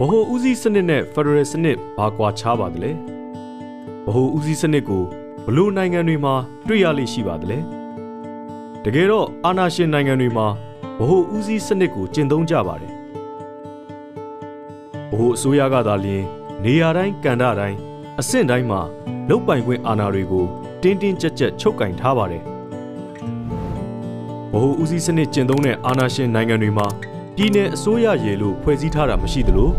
[0.00, 2.90] ဗဟိုဦးစီးစနစ်နဲ့ဖက်ဒရယ်စနစ်ဘာကွာခြားပါသလဲ
[4.06, 5.04] ဗဟိုဦးစီးစနစ်ကို
[5.44, 6.34] ဘလို့နိုင်ငံတွေမှာ
[6.68, 7.58] တွေ့ရလိမ့်ရှိပါသလဲ
[8.84, 10.46] တကယ်တော့အာဏာရှင်နိုင်ငံတွေမှာ
[10.98, 12.92] ဗဟိုဦးစီးစနစ်ကိုကျင့်သုံးကြပါတယ်
[15.10, 16.24] ဗဟိုအစိုးရကသာလျှင်
[16.64, 17.78] နေရာတိုင်းကဏ္ဍတိုင်း
[18.20, 18.80] အဆင့်တိုင်းမှာ
[19.28, 20.46] လုတ်ပိုင်ခွင့်အာဏာတွေကို
[20.82, 22.42] တင်းတင်းကြပ်ကြပ်ချုပ်ကင်ထားပါတယ်
[24.52, 26.88] ဗဟိုဦးစီးစနစ်ကျင့်သုံးတဲ့အာဏာရှင်နိုင်ငံတွေမှာ
[27.42, 29.70] ပြည်내အစိုးရရေလို့ဖွဲ့စည်းထားတာမရှိသလို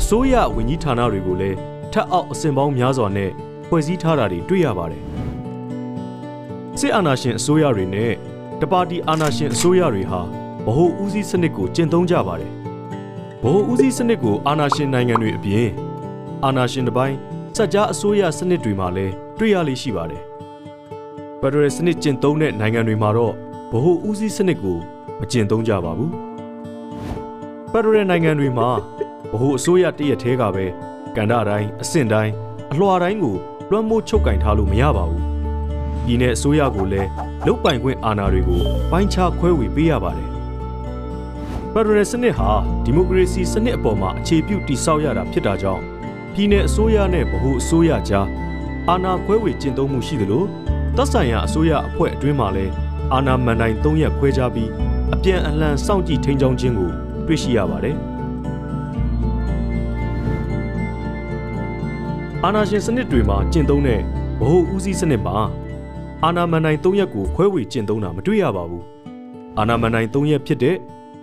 [0.00, 1.56] အစိုးရဝန်ကြီးဌာနတွေကိုလည်း
[1.92, 3.30] ထပ်အောက်အဆင့်ပေါင်းများစွာနဲ့
[3.68, 5.02] ဖွဲ့စည်းထားတာတွေတွေ့ရပါတယ်
[6.78, 8.12] စစ်အာဏာရှင်အစိုးရတွေနဲ့
[8.60, 10.20] တပါတီအာဏာရှင်အစိုးရတွေဟာ
[10.66, 12.52] ဗဟိုဦးစီးစနစ်ကိုကျင့်သုံးကြပါတယ်
[13.42, 15.68] ဗဟိုဦးစီးစနစ်ကိုအာဏာရှင်နိုင်ငံတွေအပြင်
[16.44, 17.16] အာဏာရှင်တစ်ပိုင်း
[17.56, 20.22] စက်ကြားအစိုးရစနစ်တွေမှာလည်းတွေ့ရလိမ့်ရှိပါတယ်
[21.40, 23.32] ဖက်ဒရယ်စနစ်ကျင့်သုံးတဲ့နိုင်ငံတွေမှာတော့
[23.72, 24.78] ဗဟိုဦးစီးစနစ်ကို
[25.20, 26.31] မကျင့်သုံးကြပါဘူး
[27.74, 28.68] ဖက်ဒရယ်နိုင်ငံတွေမှာ
[29.32, 30.64] ဗဟိုအစိုးရတရက်သေးကပဲ
[31.16, 32.32] ကဏ္ဍတိုင်းအဆင့်တိုင်း
[32.72, 33.36] အလွှာတိုင်းကို
[33.70, 35.24] လွှမ်းမိုးချုပ်ကင်ထားလို့မရပါဘူး
[36.06, 37.08] ဒီနဲ့အစိုးရကိုလည်း
[37.46, 40.30] လုတ်ပိုင်ခွင့်အာဏာတွေကိုပိုင်းခြားခွဲဝေပေးရပါတယ်
[41.72, 42.50] ဖက်ဒရယ်စနစ်ဟာ
[42.84, 45.82] ဒီမိုကရေစီစနစ်အပေါ်မှာအခြေပြုတည်ဆောက်ရတာဖြစ်တာကြောင့်
[46.32, 48.26] ပြည်내အစိုးရနဲ့ဗဟိုအစိုးရကြား
[48.88, 50.44] အာဏာခွဲဝေကျင့်သုံးမှုရှိသလို
[50.96, 52.72] သက်ဆိုင်ရာအစိုးရအဖွဲ့အတွင်းမှာလည်း
[53.12, 54.70] အာဏာမန်တိုင်း၃ရက်ခွဲခြားပြီး
[55.14, 56.92] အပြန်အလှန်စောင့်ကြည့်ထိန်းချောင်းခြင်းကို
[57.26, 57.96] တွေ့ရှိရပါတယ်
[62.44, 64.00] အာဏာရှင်စနစ်တွေမှာကျင့်သုံးတဲ့
[64.38, 65.36] ဗဟိုဦးစီးစနစ်မှာ
[66.24, 68.84] အာဏာမန်တိုင်း၃ရက်ကိုခွဲဝေကျင့်သုံးတာမတွေ့ရပါဘူး
[69.58, 70.76] အာဏာမန်တိုင်း၃ရက်ဖြစ်တဲ့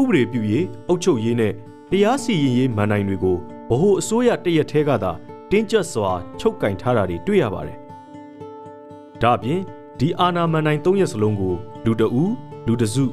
[0.00, 1.52] ဥပဒေပြုရေးအုပ်ချုပ်ရေးနဲ့
[1.90, 3.36] တရားစီရင်ရေးမန်တိုင်းတွေကို
[3.70, 5.12] ဗဟိုအစိုးရတရက်ထဲကသာ
[5.50, 6.10] တင်းကျပ်စွာ
[6.40, 7.78] ချုပ်ကင်ထားတာတွေတွေ့ရပါတယ်။
[9.22, 9.60] ဒါ့အပြင်
[10.00, 12.34] ဒီအာနာမန်နိုင်၃ရက်စလုံးကိုလူတအူး
[12.66, 13.04] လူတစု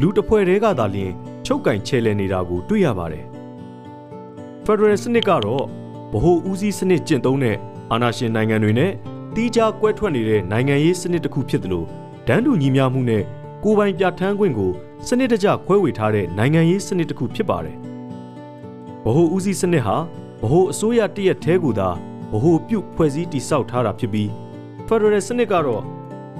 [0.00, 1.12] လူတစ်ဖွဲ့တည်းကသာလျှင်
[1.46, 3.24] ချုပ်ကင်ချဲလဲနေတာကိုတွေ့ရပါတယ်။
[4.64, 5.64] ဖက်ဒရယ်စနစ်ကတော့
[6.12, 7.56] ဗဟိုဦးစီးစနစ်ကျင့်သုံးတဲ့
[7.92, 8.92] အာဏာရှင်နိုင်ငံတွေနဲ့
[9.34, 11.86] တီးခြားကွဲထွက်နေတဲ့နိုင်ငံရေးစနစ်တစ်ခုဖြစ်တယ်လို့
[12.26, 13.22] ဒန်းတူညီမျှမှုနဲ့
[13.64, 14.72] ကိုယ်ပိုင်ပြဋ္ဌာန်းခွင့်ကို
[15.08, 17.76] စနစ်တကျခွဲဝေထားတဲ့နိုင်ငံရေးစနစ်တစ်ခုဖြစ်ပါတယ်။
[19.04, 19.96] ဗဟိုဦးစီးစနစ်ဟာ
[20.42, 21.88] ဗဟိုအစိုးရတရက်သေးကိုသာ
[22.32, 24.30] ဗဟိုပြုဖွဲ့စည်းတည်ဆောက်ထားတာဖြစ်ပြီး
[24.86, 25.82] ဖက်ဒရယ်စနစ်ကတော့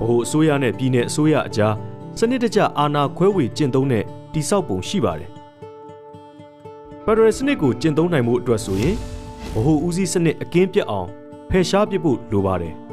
[0.00, 1.74] ဗဟိုအစိုးရနဲ့ပြည်내အစိုးရအကြား
[2.18, 4.04] စနစ်တကျအာဏာခွဲဝေကျင့်သုံးတဲ့
[4.36, 5.30] တည်ဆောက်ပုံရှိပါတယ်။
[7.04, 8.94] ဖက်ဒရယ်စနစ်ကိုကျင့်သုံးနိုင်မှုအတွက်ဆိုရင်
[9.52, 11.08] ဗဟိုဦးစီးစနစ်အကင်းပြတ်အောင်
[11.50, 12.74] ဖယ်ရှားပစ်ဖို့လိုပါတယ်။